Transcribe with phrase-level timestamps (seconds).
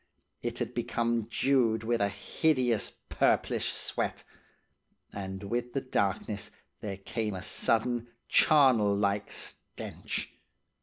[0.41, 4.23] It had become dewed with a hideous, purplish sweat.
[5.13, 10.33] And with the darkness there came a sudden charnel like stench.